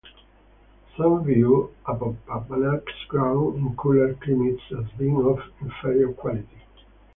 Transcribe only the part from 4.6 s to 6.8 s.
as being of inferior quality.